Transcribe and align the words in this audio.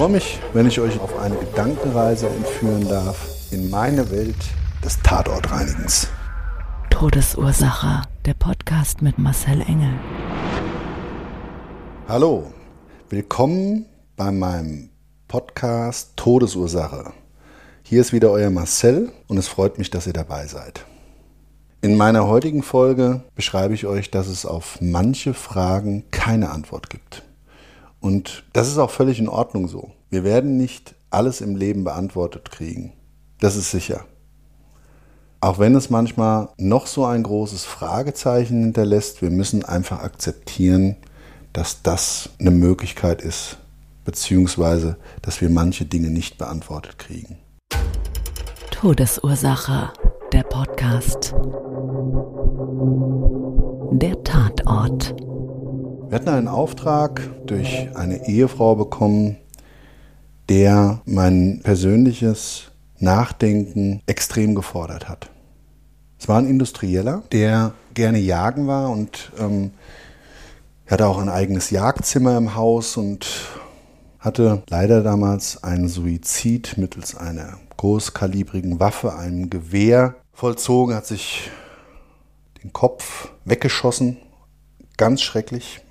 Ich 0.00 0.02
freue 0.02 0.12
mich, 0.12 0.38
wenn 0.54 0.66
ich 0.66 0.80
euch 0.80 0.98
auf 0.98 1.18
eine 1.18 1.36
Gedankenreise 1.36 2.26
entführen 2.26 2.88
darf 2.88 3.28
in 3.50 3.68
meine 3.68 4.10
Welt 4.10 4.34
des 4.82 4.98
Tatortreinigens. 5.02 6.08
Todesursache. 6.88 8.08
Der 8.24 8.32
Podcast 8.32 9.02
mit 9.02 9.18
Marcel 9.18 9.60
Engel. 9.60 9.92
Hallo, 12.08 12.50
willkommen 13.10 13.84
bei 14.16 14.30
meinem 14.30 14.88
Podcast 15.28 16.16
Todesursache. 16.16 17.12
Hier 17.82 18.00
ist 18.00 18.14
wieder 18.14 18.30
euer 18.30 18.48
Marcel 18.48 19.12
und 19.28 19.36
es 19.36 19.48
freut 19.48 19.76
mich, 19.76 19.90
dass 19.90 20.06
ihr 20.06 20.14
dabei 20.14 20.46
seid. 20.46 20.86
In 21.82 21.98
meiner 21.98 22.26
heutigen 22.26 22.62
Folge 22.62 23.24
beschreibe 23.34 23.74
ich 23.74 23.84
euch, 23.84 24.10
dass 24.10 24.28
es 24.28 24.46
auf 24.46 24.78
manche 24.80 25.34
Fragen 25.34 26.04
keine 26.10 26.48
Antwort 26.52 26.88
gibt. 26.88 27.22
Und 28.00 28.44
das 28.52 28.68
ist 28.68 28.78
auch 28.78 28.90
völlig 28.90 29.18
in 29.18 29.28
Ordnung 29.28 29.68
so. 29.68 29.92
Wir 30.08 30.24
werden 30.24 30.56
nicht 30.56 30.94
alles 31.10 31.40
im 31.40 31.56
Leben 31.56 31.84
beantwortet 31.84 32.50
kriegen. 32.50 32.92
Das 33.40 33.56
ist 33.56 33.70
sicher. 33.70 34.04
Auch 35.42 35.58
wenn 35.58 35.74
es 35.74 35.88
manchmal 35.88 36.50
noch 36.58 36.86
so 36.86 37.04
ein 37.04 37.22
großes 37.22 37.64
Fragezeichen 37.64 38.60
hinterlässt, 38.62 39.22
wir 39.22 39.30
müssen 39.30 39.64
einfach 39.64 40.02
akzeptieren, 40.02 40.96
dass 41.52 41.82
das 41.82 42.30
eine 42.38 42.50
Möglichkeit 42.50 43.22
ist, 43.22 43.56
beziehungsweise 44.04 44.96
dass 45.22 45.40
wir 45.40 45.48
manche 45.48 45.84
Dinge 45.84 46.10
nicht 46.10 46.38
beantwortet 46.38 46.98
kriegen. 46.98 47.38
Todesursache. 48.70 49.92
Der 50.32 50.42
Podcast. 50.44 51.34
Der 53.92 54.22
Tatort. 54.22 55.14
Wir 56.10 56.16
hatten 56.16 56.28
einen 56.28 56.48
Auftrag 56.48 57.20
durch 57.46 57.88
eine 57.94 58.26
Ehefrau 58.26 58.74
bekommen, 58.74 59.36
der 60.48 61.02
mein 61.04 61.60
persönliches 61.62 62.72
Nachdenken 62.98 64.02
extrem 64.06 64.56
gefordert 64.56 65.08
hat. 65.08 65.30
Es 66.18 66.26
war 66.26 66.38
ein 66.38 66.48
Industrieller, 66.48 67.22
der 67.30 67.74
gerne 67.94 68.18
jagen 68.18 68.66
war 68.66 68.90
und 68.90 69.30
ähm, 69.38 69.70
hatte 70.88 71.06
auch 71.06 71.18
ein 71.18 71.28
eigenes 71.28 71.70
Jagdzimmer 71.70 72.36
im 72.36 72.56
Haus 72.56 72.96
und 72.96 73.28
hatte 74.18 74.64
leider 74.68 75.04
damals 75.04 75.62
einen 75.62 75.86
Suizid 75.86 76.76
mittels 76.76 77.16
einer 77.16 77.56
großkalibrigen 77.76 78.80
Waffe, 78.80 79.14
einem 79.14 79.48
Gewehr 79.48 80.16
vollzogen, 80.32 80.96
hat 80.96 81.06
sich 81.06 81.52
den 82.64 82.72
Kopf 82.72 83.28
weggeschossen, 83.44 84.16
ganz 84.96 85.22
schrecklich, 85.22 85.82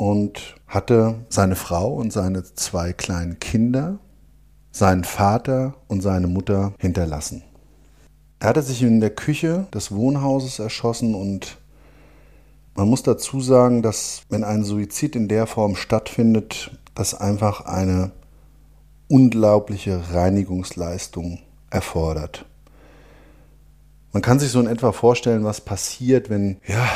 und 0.00 0.54
hatte 0.66 1.26
seine 1.28 1.56
Frau 1.56 1.92
und 1.92 2.10
seine 2.10 2.42
zwei 2.42 2.94
kleinen 2.94 3.38
Kinder, 3.38 3.98
seinen 4.72 5.04
Vater 5.04 5.74
und 5.88 6.00
seine 6.00 6.26
Mutter 6.26 6.72
hinterlassen. 6.78 7.42
Er 8.38 8.48
hatte 8.48 8.62
sich 8.62 8.82
in 8.82 9.00
der 9.00 9.10
Küche 9.10 9.66
des 9.74 9.92
Wohnhauses 9.92 10.58
erschossen 10.58 11.14
und 11.14 11.58
man 12.74 12.88
muss 12.88 13.02
dazu 13.02 13.42
sagen, 13.42 13.82
dass 13.82 14.22
wenn 14.30 14.42
ein 14.42 14.64
Suizid 14.64 15.16
in 15.16 15.28
der 15.28 15.46
Form 15.46 15.76
stattfindet, 15.76 16.70
das 16.94 17.12
einfach 17.12 17.66
eine 17.66 18.12
unglaubliche 19.06 20.00
Reinigungsleistung 20.14 21.40
erfordert. 21.68 22.46
Man 24.12 24.22
kann 24.22 24.38
sich 24.38 24.50
so 24.50 24.60
in 24.60 24.66
etwa 24.66 24.92
vorstellen, 24.92 25.44
was 25.44 25.60
passiert, 25.60 26.30
wenn 26.30 26.56
ja, 26.66 26.88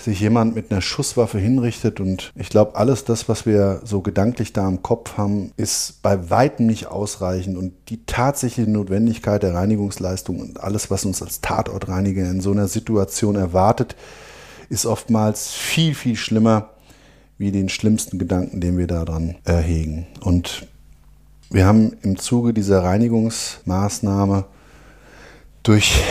sich 0.00 0.20
jemand 0.20 0.54
mit 0.54 0.70
einer 0.70 0.80
Schusswaffe 0.80 1.38
hinrichtet 1.38 2.00
und 2.00 2.32
ich 2.34 2.48
glaube, 2.48 2.76
alles 2.76 3.04
das, 3.04 3.28
was 3.28 3.46
wir 3.46 3.80
so 3.84 4.00
gedanklich 4.00 4.52
da 4.52 4.68
im 4.68 4.82
Kopf 4.82 5.16
haben, 5.16 5.52
ist 5.56 6.02
bei 6.02 6.30
weitem 6.30 6.66
nicht 6.66 6.86
ausreichend 6.86 7.56
und 7.56 7.72
die 7.88 8.04
tatsächliche 8.06 8.70
Notwendigkeit 8.70 9.42
der 9.42 9.54
Reinigungsleistung 9.54 10.40
und 10.40 10.60
alles, 10.60 10.90
was 10.90 11.04
uns 11.04 11.22
als 11.22 11.40
Tatortreiniger 11.40 12.28
in 12.28 12.40
so 12.40 12.50
einer 12.50 12.68
Situation 12.68 13.36
erwartet, 13.36 13.96
ist 14.68 14.86
oftmals 14.86 15.52
viel, 15.52 15.94
viel 15.94 16.16
schlimmer 16.16 16.70
wie 17.38 17.52
den 17.52 17.68
schlimmsten 17.68 18.18
Gedanken, 18.18 18.60
den 18.60 18.76
wir 18.78 18.86
daran 18.86 19.36
erhegen. 19.44 20.06
Und 20.20 20.66
wir 21.50 21.64
haben 21.64 21.96
im 22.02 22.18
Zuge 22.18 22.52
dieser 22.52 22.82
Reinigungsmaßnahme 22.82 24.44
durch 25.62 26.02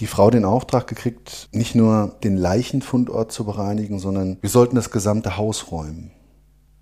die 0.00 0.06
Frau 0.06 0.30
den 0.30 0.46
Auftrag 0.46 0.86
gekriegt, 0.86 1.48
nicht 1.52 1.74
nur 1.74 2.16
den 2.24 2.36
Leichenfundort 2.36 3.30
zu 3.32 3.44
bereinigen, 3.44 3.98
sondern 3.98 4.38
wir 4.40 4.50
sollten 4.50 4.76
das 4.76 4.90
gesamte 4.90 5.36
Haus 5.36 5.70
räumen. 5.70 6.10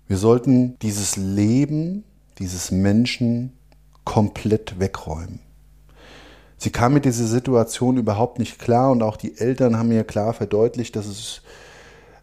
Wir 0.07 0.17
sollten 0.17 0.79
dieses 0.79 1.17
Leben, 1.17 2.05
dieses 2.39 2.71
Menschen 2.71 3.53
komplett 4.05 4.79
wegräumen. 4.79 5.41
Sie 6.57 6.71
kam 6.71 6.93
mit 6.93 7.05
dieser 7.05 7.25
Situation 7.25 7.97
überhaupt 7.97 8.39
nicht 8.39 8.57
klar 8.57 8.91
und 8.91 9.03
auch 9.03 9.17
die 9.17 9.37
Eltern 9.37 9.77
haben 9.77 9.89
mir 9.89 10.03
klar 10.03 10.33
verdeutlicht, 10.33 10.95
dass 10.95 11.05
es 11.05 11.41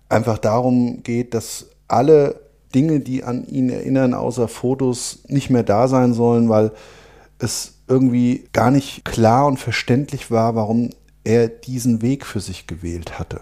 einfach 0.09 0.39
darum 0.39 1.03
geht, 1.03 1.35
dass 1.35 1.67
alle 1.89 2.41
Dinge, 2.75 3.01
die 3.01 3.23
an 3.23 3.47
ihn 3.47 3.71
erinnern, 3.71 4.15
außer 4.15 4.49
Fotos, 4.49 5.21
nicht 5.29 5.51
mehr 5.51 5.63
da 5.63 5.89
sein 5.89 6.13
sollen, 6.13 6.49
weil 6.49 6.73
es 7.39 7.76
irgendwie 7.89 8.45
gar 8.53 8.71
nicht 8.71 9.05
klar 9.05 9.47
und 9.47 9.59
verständlich 9.59 10.31
war, 10.31 10.55
warum 10.55 10.91
er 11.25 11.49
diesen 11.49 12.03
Weg 12.03 12.25
für 12.25 12.41
sich 12.41 12.67
gewählt 12.67 13.19
hatte. 13.19 13.41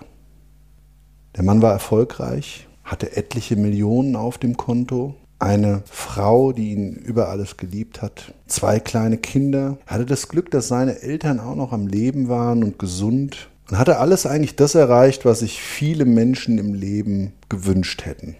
Der 1.36 1.44
Mann 1.44 1.62
war 1.62 1.72
erfolgreich, 1.72 2.68
hatte 2.84 3.16
etliche 3.16 3.56
Millionen 3.56 4.16
auf 4.16 4.38
dem 4.38 4.56
Konto, 4.56 5.14
eine 5.38 5.82
Frau, 5.90 6.52
die 6.52 6.72
ihn 6.72 6.94
über 6.94 7.28
alles 7.28 7.56
geliebt 7.56 8.00
hat, 8.02 8.34
zwei 8.46 8.80
kleine 8.80 9.18
Kinder, 9.18 9.78
er 9.86 9.94
hatte 9.94 10.06
das 10.06 10.28
Glück, 10.28 10.50
dass 10.50 10.68
seine 10.68 11.02
Eltern 11.02 11.40
auch 11.40 11.56
noch 11.56 11.72
am 11.72 11.86
Leben 11.86 12.28
waren 12.28 12.62
und 12.62 12.78
gesund 12.78 13.48
und 13.70 13.78
hatte 13.78 13.98
alles 13.98 14.26
eigentlich 14.26 14.56
das 14.56 14.74
erreicht, 14.74 15.24
was 15.24 15.40
sich 15.40 15.60
viele 15.60 16.04
Menschen 16.04 16.58
im 16.58 16.74
Leben 16.74 17.32
gewünscht 17.48 18.04
hätten. 18.04 18.36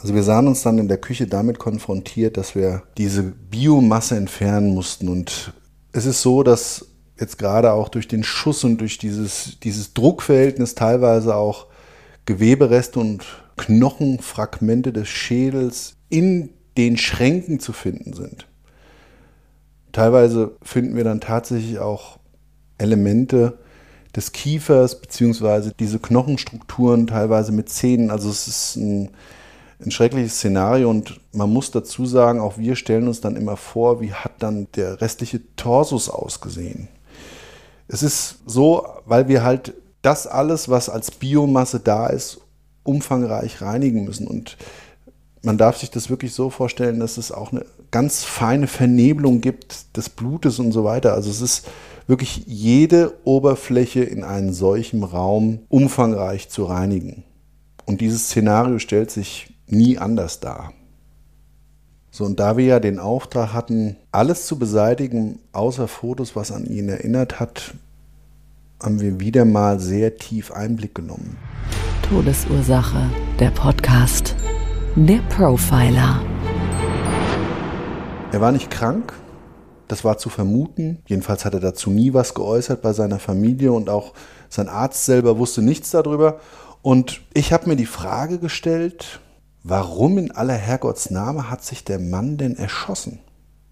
Also 0.00 0.14
wir 0.14 0.22
sahen 0.22 0.46
uns 0.46 0.62
dann 0.62 0.78
in 0.78 0.88
der 0.88 0.98
Küche 0.98 1.26
damit 1.26 1.58
konfrontiert, 1.58 2.38
dass 2.38 2.54
wir 2.54 2.82
diese 2.96 3.22
Biomasse 3.22 4.16
entfernen 4.16 4.72
mussten. 4.72 5.08
Und 5.08 5.52
es 5.92 6.06
ist 6.06 6.22
so, 6.22 6.42
dass 6.42 6.86
jetzt 7.18 7.36
gerade 7.36 7.72
auch 7.72 7.90
durch 7.90 8.08
den 8.08 8.24
Schuss 8.24 8.64
und 8.64 8.78
durch 8.80 8.96
dieses, 8.96 9.58
dieses 9.62 9.92
Druckverhältnis 9.92 10.74
teilweise 10.74 11.36
auch 11.36 11.66
Gewebereste 12.24 12.98
und 12.98 13.26
Knochenfragmente 13.58 14.92
des 14.92 15.08
Schädels 15.08 15.96
in 16.08 16.50
den 16.78 16.96
Schränken 16.96 17.60
zu 17.60 17.74
finden 17.74 18.14
sind. 18.14 18.46
Teilweise 19.92 20.52
finden 20.62 20.96
wir 20.96 21.04
dann 21.04 21.20
tatsächlich 21.20 21.78
auch 21.78 22.18
Elemente 22.78 23.58
des 24.16 24.32
Kiefers, 24.32 25.00
beziehungsweise 25.00 25.74
diese 25.78 25.98
Knochenstrukturen 25.98 27.06
teilweise 27.06 27.52
mit 27.52 27.68
Zähnen. 27.68 28.10
Also 28.10 28.30
es 28.30 28.48
ist 28.48 28.76
ein 28.76 29.10
ein 29.84 29.90
schreckliches 29.90 30.34
Szenario 30.34 30.90
und 30.90 31.20
man 31.32 31.50
muss 31.50 31.70
dazu 31.70 32.06
sagen, 32.06 32.40
auch 32.40 32.58
wir 32.58 32.76
stellen 32.76 33.08
uns 33.08 33.20
dann 33.20 33.36
immer 33.36 33.56
vor, 33.56 34.00
wie 34.00 34.12
hat 34.12 34.32
dann 34.38 34.68
der 34.76 35.00
restliche 35.00 35.40
Torsus 35.56 36.08
ausgesehen. 36.08 36.88
Es 37.88 38.02
ist 38.02 38.38
so, 38.46 38.86
weil 39.06 39.28
wir 39.28 39.42
halt 39.42 39.74
das 40.02 40.26
alles, 40.26 40.68
was 40.68 40.88
als 40.88 41.10
Biomasse 41.10 41.80
da 41.80 42.06
ist, 42.06 42.40
umfangreich 42.84 43.62
reinigen 43.62 44.04
müssen. 44.04 44.26
Und 44.26 44.56
man 45.42 45.58
darf 45.58 45.78
sich 45.78 45.90
das 45.90 46.10
wirklich 46.10 46.32
so 46.34 46.50
vorstellen, 46.50 47.00
dass 47.00 47.18
es 47.18 47.32
auch 47.32 47.52
eine 47.52 47.64
ganz 47.90 48.24
feine 48.24 48.66
Vernebelung 48.66 49.40
gibt 49.40 49.96
des 49.96 50.08
Blutes 50.08 50.58
und 50.58 50.72
so 50.72 50.84
weiter. 50.84 51.14
Also 51.14 51.30
es 51.30 51.40
ist 51.40 51.66
wirklich 52.06 52.44
jede 52.46 53.12
Oberfläche 53.24 54.02
in 54.02 54.24
einem 54.24 54.52
solchen 54.52 55.02
Raum 55.02 55.60
umfangreich 55.68 56.48
zu 56.48 56.64
reinigen. 56.64 57.24
Und 57.86 58.00
dieses 58.00 58.26
Szenario 58.26 58.78
stellt 58.78 59.10
sich 59.10 59.54
nie 59.72 59.98
anders 59.98 60.40
dar. 60.40 60.72
So, 62.10 62.24
und 62.24 62.40
da 62.40 62.56
wir 62.56 62.64
ja 62.64 62.80
den 62.80 62.98
Auftrag 62.98 63.52
hatten, 63.52 63.96
alles 64.10 64.46
zu 64.46 64.58
beseitigen, 64.58 65.38
außer 65.52 65.86
Fotos, 65.86 66.34
was 66.34 66.50
an 66.50 66.66
ihn 66.66 66.88
erinnert 66.88 67.38
hat, 67.38 67.74
haben 68.82 69.00
wir 69.00 69.20
wieder 69.20 69.44
mal 69.44 69.78
sehr 69.78 70.16
tief 70.16 70.50
Einblick 70.50 70.94
genommen. 70.94 71.36
Todesursache, 72.08 73.08
der 73.38 73.50
Podcast. 73.50 74.34
Der 74.96 75.18
Profiler. 75.28 76.20
Er 78.32 78.40
war 78.40 78.50
nicht 78.50 78.70
krank, 78.70 79.12
das 79.86 80.04
war 80.04 80.18
zu 80.18 80.30
vermuten. 80.30 80.98
Jedenfalls 81.06 81.44
hat 81.44 81.54
er 81.54 81.60
dazu 81.60 81.90
nie 81.90 82.14
was 82.14 82.34
geäußert 82.34 82.82
bei 82.82 82.92
seiner 82.92 83.18
Familie 83.18 83.72
und 83.72 83.88
auch 83.88 84.14
sein 84.48 84.68
Arzt 84.68 85.04
selber 85.04 85.38
wusste 85.38 85.62
nichts 85.62 85.90
darüber. 85.90 86.40
Und 86.82 87.20
ich 87.34 87.52
habe 87.52 87.68
mir 87.68 87.76
die 87.76 87.86
Frage 87.86 88.38
gestellt, 88.38 89.20
warum 89.62 90.18
in 90.18 90.30
aller 90.30 90.54
Herrgottsname 90.54 91.50
hat 91.50 91.64
sich 91.64 91.84
der 91.84 91.98
Mann 91.98 92.36
denn 92.36 92.56
erschossen? 92.56 93.20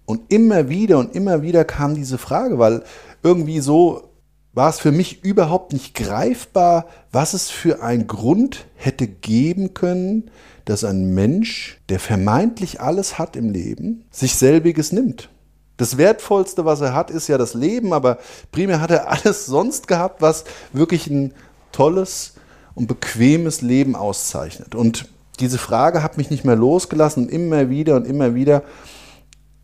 Und 0.04 0.32
immer 0.32 0.68
wieder 0.68 0.98
und 0.98 1.14
immer 1.14 1.42
wieder 1.42 1.64
kam 1.64 1.94
diese 1.94 2.18
Frage, 2.18 2.58
weil 2.58 2.82
irgendwie 3.22 3.60
so 3.60 4.08
war 4.54 4.70
es 4.70 4.80
für 4.80 4.92
mich 4.92 5.22
überhaupt 5.22 5.72
nicht 5.72 5.94
greifbar, 5.94 6.86
was 7.12 7.34
es 7.34 7.50
für 7.50 7.82
einen 7.82 8.06
Grund 8.06 8.66
hätte 8.74 9.06
geben 9.06 9.74
können, 9.74 10.30
dass 10.64 10.84
ein 10.84 11.14
Mensch, 11.14 11.80
der 11.88 12.00
vermeintlich 12.00 12.80
alles 12.80 13.18
hat 13.18 13.36
im 13.36 13.50
Leben, 13.50 14.04
sich 14.10 14.34
selbiges 14.34 14.92
nimmt. 14.92 15.28
Das 15.76 15.96
Wertvollste, 15.96 16.64
was 16.64 16.80
er 16.80 16.92
hat, 16.92 17.10
ist 17.10 17.28
ja 17.28 17.38
das 17.38 17.54
Leben, 17.54 17.92
aber 17.92 18.18
primär 18.50 18.80
hat 18.80 18.90
er 18.90 19.08
alles 19.08 19.46
sonst 19.46 19.86
gehabt, 19.86 20.20
was 20.20 20.44
wirklich 20.72 21.06
ein 21.06 21.32
tolles 21.70 22.34
und 22.74 22.88
bequemes 22.88 23.62
Leben 23.62 23.94
auszeichnet. 23.94 24.74
Und 24.74 25.08
diese 25.40 25.58
Frage 25.58 26.02
hat 26.02 26.16
mich 26.16 26.30
nicht 26.30 26.44
mehr 26.44 26.56
losgelassen 26.56 27.24
und 27.24 27.32
immer 27.32 27.70
wieder 27.70 27.96
und 27.96 28.06
immer 28.06 28.34
wieder 28.34 28.62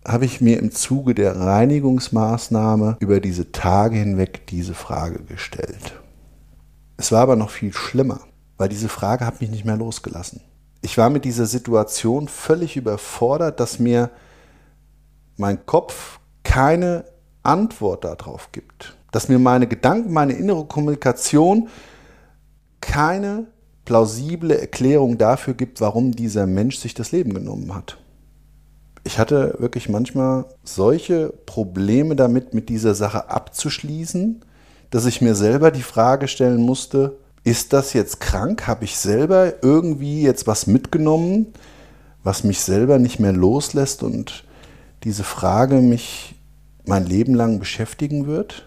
habe 0.06 0.26
ich 0.26 0.40
mir 0.40 0.58
im 0.58 0.70
Zuge 0.70 1.14
der 1.14 1.36
Reinigungsmaßnahme 1.36 2.98
über 3.00 3.20
diese 3.20 3.52
Tage 3.52 3.96
hinweg 3.96 4.46
diese 4.46 4.74
Frage 4.74 5.20
gestellt. 5.24 5.94
Es 6.96 7.10
war 7.10 7.22
aber 7.22 7.36
noch 7.36 7.50
viel 7.50 7.72
schlimmer, 7.72 8.20
weil 8.58 8.68
diese 8.68 8.88
Frage 8.88 9.26
hat 9.26 9.40
mich 9.40 9.50
nicht 9.50 9.64
mehr 9.64 9.76
losgelassen. 9.76 10.40
Ich 10.82 10.98
war 10.98 11.08
mit 11.08 11.24
dieser 11.24 11.46
Situation 11.46 12.28
völlig 12.28 12.76
überfordert, 12.76 13.58
dass 13.58 13.78
mir 13.78 14.10
mein 15.36 15.64
Kopf 15.64 16.20
keine 16.42 17.04
Antwort 17.42 18.04
darauf 18.04 18.52
gibt, 18.52 18.96
dass 19.10 19.28
mir 19.28 19.38
meine 19.38 19.66
Gedanken, 19.66 20.12
meine 20.12 20.34
innere 20.34 20.66
Kommunikation 20.66 21.68
keine 22.80 23.46
plausible 23.84 24.58
Erklärung 24.58 25.18
dafür 25.18 25.54
gibt, 25.54 25.80
warum 25.80 26.12
dieser 26.12 26.46
Mensch 26.46 26.78
sich 26.78 26.94
das 26.94 27.12
Leben 27.12 27.34
genommen 27.34 27.74
hat. 27.74 27.98
Ich 29.04 29.18
hatte 29.18 29.56
wirklich 29.58 29.88
manchmal 29.88 30.46
solche 30.62 31.28
Probleme 31.44 32.16
damit, 32.16 32.54
mit 32.54 32.68
dieser 32.70 32.94
Sache 32.94 33.28
abzuschließen, 33.28 34.40
dass 34.90 35.06
ich 35.06 35.20
mir 35.20 35.34
selber 35.34 35.70
die 35.70 35.82
Frage 35.82 36.28
stellen 36.28 36.62
musste, 36.62 37.18
ist 37.42 37.74
das 37.74 37.92
jetzt 37.92 38.20
krank? 38.20 38.66
Habe 38.66 38.84
ich 38.84 38.96
selber 38.96 39.62
irgendwie 39.62 40.22
jetzt 40.22 40.46
was 40.46 40.66
mitgenommen, 40.66 41.52
was 42.22 42.42
mich 42.42 42.60
selber 42.60 42.98
nicht 42.98 43.20
mehr 43.20 43.32
loslässt 43.32 44.02
und 44.02 44.44
diese 45.02 45.24
Frage 45.24 45.76
mich 45.82 46.36
mein 46.86 47.04
Leben 47.04 47.34
lang 47.34 47.58
beschäftigen 47.58 48.26
wird? 48.26 48.66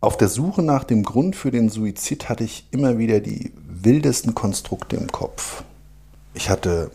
Auf 0.00 0.16
der 0.16 0.28
Suche 0.28 0.62
nach 0.62 0.84
dem 0.84 1.02
Grund 1.02 1.36
für 1.36 1.50
den 1.50 1.70
Suizid 1.70 2.28
hatte 2.28 2.44
ich 2.44 2.66
immer 2.70 2.98
wieder 2.98 3.20
die 3.20 3.52
wildesten 3.66 4.34
Konstrukte 4.34 4.96
im 4.96 5.10
Kopf. 5.10 5.64
Ich 6.34 6.50
hatte 6.50 6.90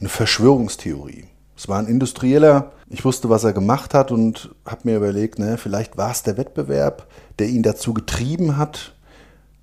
eine 0.00 0.08
Verschwörungstheorie. 0.08 1.24
Es 1.56 1.68
war 1.68 1.78
ein 1.78 1.86
Industrieller, 1.86 2.72
ich 2.88 3.04
wusste, 3.04 3.28
was 3.28 3.44
er 3.44 3.52
gemacht 3.52 3.92
hat 3.92 4.10
und 4.10 4.54
habe 4.64 4.80
mir 4.84 4.96
überlegt, 4.96 5.38
ne, 5.38 5.58
vielleicht 5.58 5.98
war 5.98 6.10
es 6.10 6.22
der 6.22 6.38
Wettbewerb, 6.38 7.06
der 7.38 7.48
ihn 7.48 7.62
dazu 7.62 7.92
getrieben 7.92 8.56
hat, 8.56 8.94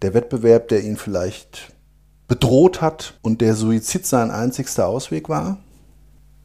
der 0.03 0.13
Wettbewerb, 0.13 0.67
der 0.67 0.83
ihn 0.83 0.97
vielleicht 0.97 1.73
bedroht 2.27 2.81
hat 2.81 3.15
und 3.23 3.41
der 3.41 3.55
Suizid 3.55 4.05
sein 4.05 4.29
einzigster 4.29 4.87
Ausweg 4.87 5.29
war. 5.29 5.57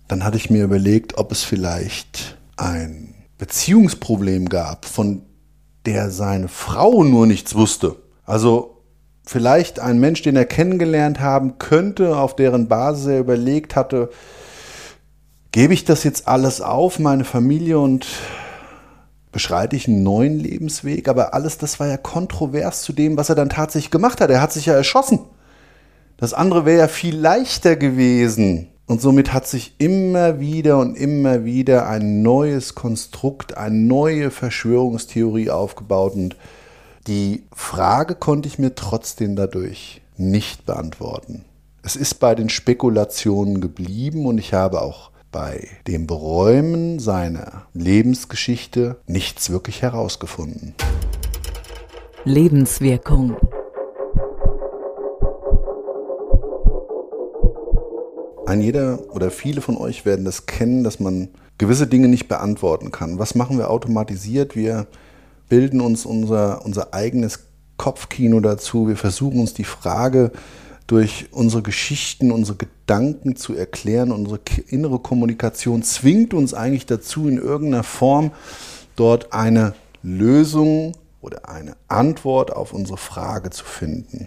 Dann 0.09 0.25
hatte 0.25 0.39
ich 0.39 0.49
mir 0.49 0.65
überlegt, 0.65 1.19
ob 1.19 1.31
es 1.31 1.43
vielleicht 1.45 2.39
ein 2.57 3.15
Beziehungsproblem 3.37 4.49
gab, 4.49 4.87
von 4.87 5.23
der 5.87 6.11
seine 6.11 6.49
Frau 6.49 7.05
nur 7.05 7.27
nichts 7.27 7.55
wusste. 7.55 7.97
Also 8.25 8.83
vielleicht 9.25 9.81
ein 9.81 9.99
Mensch, 9.99 10.23
den 10.23 10.37
er 10.37 10.45
kennengelernt 10.45 11.21
haben 11.21 11.59
könnte, 11.59 12.17
auf 12.17 12.37
deren 12.37 12.69
Basis 12.69 13.07
er 13.07 13.21
überlegt 13.21 13.77
hatte, 13.77 14.11
gebe 15.53 15.75
ich 15.75 15.85
das 15.85 16.05
jetzt 16.05 16.29
alles 16.29 16.61
auf, 16.61 16.99
meine 16.99 17.25
Familie 17.25 17.79
und 17.79 18.07
beschreite 19.33 19.77
ich 19.77 19.89
einen 19.89 20.03
neuen 20.03 20.39
Lebensweg? 20.39 21.09
Aber 21.09 21.35
alles 21.35 21.59
das 21.59 21.81
war 21.81 21.89
ja 21.89 21.97
kontrovers 21.97 22.83
zu 22.83 22.93
dem, 22.93 23.17
was 23.17 23.29
er 23.29 23.35
dann 23.35 23.51
tatsächlich 23.51 23.91
gemacht 23.91 24.21
hat. 24.21 24.31
Er 24.31 24.41
hat 24.41 24.53
sich 24.53 24.67
ja 24.67 24.75
erschossen. 24.75 25.21
Das 26.17 26.35
andere 26.35 26.65
wäre 26.65 26.79
ja 26.79 26.89
viel 26.89 27.17
leichter 27.17 27.77
gewesen. 27.77 28.69
Und 28.93 29.01
somit 29.01 29.33
hat 29.33 29.47
sich 29.47 29.73
immer 29.79 30.39
wieder 30.39 30.79
und 30.79 30.97
immer 30.97 31.47
wieder 31.47 31.89
ein 31.89 32.21
neues 32.21 32.75
Konstrukt, 32.75 33.57
eine 33.57 33.75
neue 33.75 34.31
Verschwörungstheorie 34.31 35.49
aufgebaut. 35.49 36.13
Und 36.13 36.37
die 37.07 37.45
Frage 37.55 38.15
konnte 38.15 38.49
ich 38.49 38.59
mir 38.59 38.75
trotzdem 38.75 39.35
dadurch 39.35 40.03
nicht 40.19 40.67
beantworten. 40.67 41.47
Es 41.83 41.97
ist 41.97 42.21
bei 42.21 42.35
den 42.35 42.51
Spekulationen 42.51 43.63
geblieben 43.63 44.27
und 44.27 44.37
ich 44.37 44.53
habe 44.53 44.83
auch 44.83 45.11
bei 45.31 45.69
dem 45.87 46.07
Beräumen 46.07 46.99
seiner 46.99 47.65
Lebensgeschichte 47.73 48.97
nichts 49.07 49.49
wirklich 49.49 49.81
herausgefunden. 49.81 50.75
Lebenswirkung. 52.25 53.39
Ein 58.47 58.61
jeder 58.61 58.99
oder 59.15 59.31
viele 59.31 59.61
von 59.61 59.77
euch 59.77 60.05
werden 60.05 60.25
das 60.25 60.47
kennen, 60.47 60.83
dass 60.83 60.99
man 60.99 61.29
gewisse 61.59 61.87
Dinge 61.87 62.09
nicht 62.09 62.29
beantworten 62.29 62.91
kann. 62.91 63.19
Was 63.19 63.35
machen 63.35 63.57
wir 63.59 63.71
automatisiert? 63.71 64.57
Wir 64.57 64.87
bilden 65.49 65.81
uns 65.81 66.05
unser, 66.05 66.65
unser 66.65 66.93
eigenes 66.93 67.47
Kopfkino 67.77 68.41
dazu. 68.41 68.89
Wir 68.89 68.97
versuchen 68.97 69.41
uns 69.41 69.55
die 69.55 69.65
Frage 69.65 70.33
durch 70.87 71.29
unsere 71.31 71.63
Geschichten, 71.63 72.33
unsere 72.33 72.59
Gedanken 72.59 73.37
zu 73.37 73.55
erklären. 73.55 74.11
Unsere 74.11 74.41
innere 74.69 74.99
Kommunikation 74.99 75.83
zwingt 75.83 76.35
uns 76.35 76.53
eigentlich 76.53 76.87
dazu, 76.87 77.29
in 77.29 77.39
irgendeiner 77.39 77.85
Form 77.85 78.33
dort 78.97 79.33
eine 79.33 79.75
Lösung 80.03 80.93
oder 81.21 81.49
eine 81.49 81.77
Antwort 81.87 82.53
auf 82.53 82.73
unsere 82.73 82.99
Frage 82.99 83.51
zu 83.51 83.65
finden. 83.65 84.27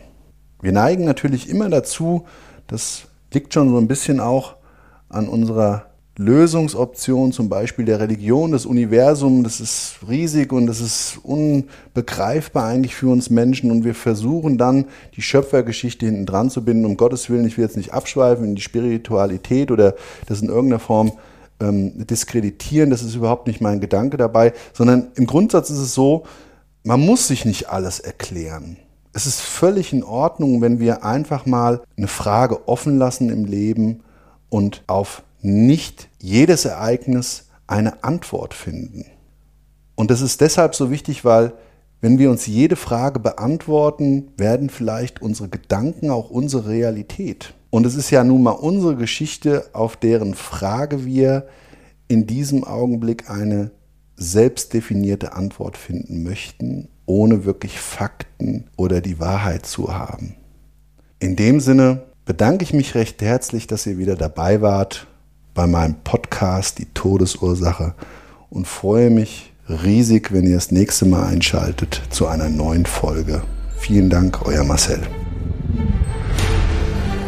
Wir 0.61 0.71
neigen 0.71 1.03
natürlich 1.03 1.49
immer 1.49 1.69
dazu, 1.69 2.25
das 2.67 3.07
liegt 3.35 3.53
schon 3.53 3.69
so 3.69 3.77
ein 3.77 3.87
bisschen 3.87 4.19
auch 4.19 4.55
an 5.09 5.27
unserer 5.27 5.85
Lösungsoption, 6.17 7.33
zum 7.33 7.49
Beispiel 7.49 7.83
der 7.83 7.99
Religion, 7.99 8.53
das 8.53 8.65
Universum, 8.65 9.43
das 9.43 9.59
ist 9.59 9.97
riesig 10.07 10.53
und 10.53 10.65
das 10.65 10.79
ist 10.79 11.19
unbegreifbar 11.23 12.67
eigentlich 12.67 12.95
für 12.95 13.09
uns 13.09 13.29
Menschen 13.29 13.69
und 13.69 13.83
wir 13.83 13.93
versuchen 13.93 14.57
dann 14.57 14.85
die 15.17 15.21
Schöpfergeschichte 15.21 16.05
hinten 16.05 16.25
dran 16.25 16.49
zu 16.49 16.63
binden. 16.63 16.85
Um 16.85 16.95
Gottes 16.95 17.29
Willen, 17.29 17.45
ich 17.45 17.57
will 17.57 17.65
jetzt 17.65 17.75
nicht 17.75 17.93
abschweifen 17.93 18.45
in 18.45 18.55
die 18.55 18.61
Spiritualität 18.61 19.71
oder 19.71 19.95
das 20.27 20.41
in 20.41 20.47
irgendeiner 20.47 20.79
Form 20.79 21.11
ähm, 21.59 22.07
diskreditieren, 22.07 22.89
das 22.89 23.03
ist 23.03 23.15
überhaupt 23.15 23.47
nicht 23.47 23.59
mein 23.59 23.81
Gedanke 23.81 24.15
dabei, 24.15 24.53
sondern 24.71 25.07
im 25.15 25.25
Grundsatz 25.25 25.69
ist 25.69 25.79
es 25.79 25.93
so, 25.93 26.23
man 26.83 27.01
muss 27.01 27.27
sich 27.27 27.43
nicht 27.43 27.69
alles 27.69 27.99
erklären. 27.99 28.77
Es 29.15 29.25
ist 29.25 29.39
völlig 29.39 29.93
in 29.93 30.03
Ordnung, 30.03 30.59
wenn 30.59 30.81
wir 30.81 31.05
einfach 31.05 31.45
mal 31.45 31.81
eine 31.95 32.09
Frage 32.09 32.67
offen 32.67 32.97
lassen 32.97 33.29
im 33.29 33.45
Leben 33.45 34.03
und 34.49 34.83
auf 34.87 35.23
nicht 35.41 36.09
jedes 36.19 36.65
Ereignis 36.65 37.45
eine 37.65 38.03
Antwort 38.03 38.53
finden. 38.53 39.05
Und 39.95 40.11
das 40.11 40.19
ist 40.19 40.41
deshalb 40.41 40.75
so 40.75 40.91
wichtig, 40.91 41.23
weil 41.23 41.53
wenn 42.01 42.19
wir 42.19 42.29
uns 42.29 42.45
jede 42.45 42.75
Frage 42.75 43.21
beantworten, 43.21 44.33
werden 44.35 44.69
vielleicht 44.69 45.21
unsere 45.21 45.47
Gedanken 45.47 46.09
auch 46.09 46.29
unsere 46.29 46.67
Realität. 46.67 47.53
Und 47.69 47.85
es 47.85 47.95
ist 47.95 48.09
ja 48.09 48.25
nun 48.25 48.43
mal 48.43 48.51
unsere 48.51 48.97
Geschichte, 48.97 49.69
auf 49.71 49.95
deren 49.95 50.33
Frage 50.33 51.05
wir 51.05 51.47
in 52.09 52.27
diesem 52.27 52.65
Augenblick 52.65 53.29
eine 53.29 53.71
selbstdefinierte 54.17 55.31
Antwort 55.31 55.77
finden 55.77 56.23
möchten, 56.23 56.89
ohne 57.05 57.45
wirklich 57.45 57.79
Fakten 57.79 58.65
oder 58.75 59.01
die 59.01 59.19
Wahrheit 59.19 59.65
zu 59.65 59.93
haben. 59.93 60.35
In 61.19 61.35
dem 61.35 61.59
Sinne 61.59 62.03
bedanke 62.25 62.63
ich 62.63 62.73
mich 62.73 62.95
recht 62.95 63.21
herzlich, 63.21 63.67
dass 63.67 63.85
ihr 63.85 63.97
wieder 63.97 64.15
dabei 64.15 64.61
wart 64.61 65.07
bei 65.53 65.67
meinem 65.67 65.95
Podcast 66.03 66.79
Die 66.79 66.87
Todesursache 66.93 67.93
und 68.49 68.67
freue 68.67 69.09
mich 69.09 69.53
riesig, 69.69 70.31
wenn 70.31 70.45
ihr 70.45 70.55
das 70.55 70.71
nächste 70.71 71.05
Mal 71.05 71.27
einschaltet 71.27 72.01
zu 72.09 72.27
einer 72.27 72.49
neuen 72.49 72.85
Folge. 72.85 73.41
Vielen 73.77 74.09
Dank, 74.09 74.45
euer 74.45 74.63
Marcel. 74.63 74.99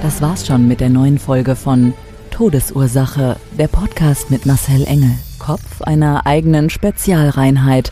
Das 0.01 0.21
war's 0.21 0.45
schon 0.45 0.67
mit 0.67 0.79
der 0.79 0.89
neuen 0.89 1.17
Folge 1.17 1.55
von 1.55 1.93
Todesursache, 2.31 3.37
der 3.57 3.67
Podcast 3.67 4.29
mit 4.29 4.45
Marcel 4.45 4.85
Engel, 4.85 5.11
Kopf 5.39 5.81
einer 5.81 6.25
eigenen 6.25 6.69
Spezialreinheit 6.69 7.91